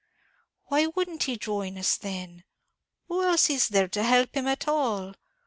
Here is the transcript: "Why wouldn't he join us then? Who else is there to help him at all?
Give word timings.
"Why 0.65 0.87
wouldn't 0.87 1.25
he 1.25 1.37
join 1.37 1.77
us 1.77 1.95
then? 1.95 2.43
Who 3.07 3.23
else 3.23 3.51
is 3.51 3.67
there 3.67 3.87
to 3.89 4.01
help 4.01 4.33
him 4.35 4.47
at 4.47 4.67
all? 4.67 5.13